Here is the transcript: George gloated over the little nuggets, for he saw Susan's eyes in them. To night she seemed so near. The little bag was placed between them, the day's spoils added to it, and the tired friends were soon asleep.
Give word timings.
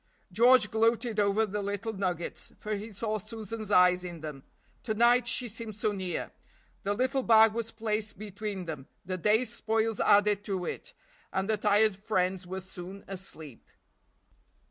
George 0.31 0.71
gloated 0.71 1.19
over 1.19 1.45
the 1.45 1.61
little 1.61 1.93
nuggets, 1.93 2.53
for 2.57 2.73
he 2.73 2.91
saw 2.91 3.19
Susan's 3.19 3.69
eyes 3.69 4.03
in 4.03 4.21
them. 4.21 4.43
To 4.81 4.95
night 4.95 5.27
she 5.27 5.47
seemed 5.47 5.75
so 5.75 5.91
near. 5.91 6.31
The 6.81 6.95
little 6.95 7.21
bag 7.21 7.53
was 7.53 7.69
placed 7.69 8.17
between 8.17 8.65
them, 8.65 8.87
the 9.05 9.17
day's 9.19 9.53
spoils 9.53 9.99
added 9.99 10.43
to 10.45 10.65
it, 10.65 10.95
and 11.31 11.47
the 11.47 11.55
tired 11.55 11.95
friends 11.95 12.47
were 12.47 12.61
soon 12.61 13.05
asleep. 13.07 13.69